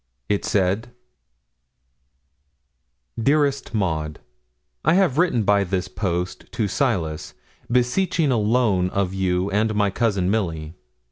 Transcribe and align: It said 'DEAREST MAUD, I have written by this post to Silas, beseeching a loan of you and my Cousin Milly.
It 0.29 0.45
said 0.45 0.95
'DEAREST 3.21 3.75
MAUD, 3.75 4.17
I 4.83 4.95
have 4.95 5.19
written 5.19 5.43
by 5.43 5.63
this 5.63 5.87
post 5.87 6.51
to 6.53 6.67
Silas, 6.67 7.35
beseeching 7.71 8.31
a 8.31 8.37
loan 8.37 8.89
of 8.89 9.13
you 9.13 9.51
and 9.51 9.75
my 9.75 9.91
Cousin 9.91 10.31
Milly. 10.31 10.73